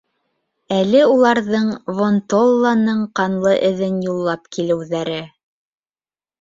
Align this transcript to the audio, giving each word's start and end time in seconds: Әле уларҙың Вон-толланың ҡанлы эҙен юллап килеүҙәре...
Әле 0.77 1.01
уларҙың 1.15 1.67
Вон-толланың 1.99 3.05
ҡанлы 3.21 3.55
эҙен 3.71 4.03
юллап 4.09 4.53
килеүҙәре... 4.59 5.23